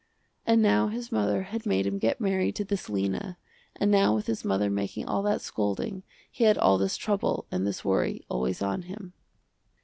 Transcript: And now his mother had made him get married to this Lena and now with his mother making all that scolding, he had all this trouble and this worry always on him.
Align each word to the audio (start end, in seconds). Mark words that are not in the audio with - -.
And 0.47 0.63
now 0.63 0.87
his 0.87 1.11
mother 1.11 1.43
had 1.43 1.67
made 1.67 1.85
him 1.85 1.99
get 1.99 2.19
married 2.19 2.55
to 2.55 2.63
this 2.65 2.89
Lena 2.89 3.37
and 3.75 3.91
now 3.91 4.15
with 4.15 4.25
his 4.25 4.43
mother 4.43 4.67
making 4.67 5.05
all 5.05 5.21
that 5.21 5.41
scolding, 5.41 6.01
he 6.31 6.43
had 6.45 6.57
all 6.57 6.79
this 6.79 6.97
trouble 6.97 7.45
and 7.51 7.67
this 7.67 7.85
worry 7.85 8.25
always 8.27 8.63
on 8.63 8.81
him. 8.81 9.13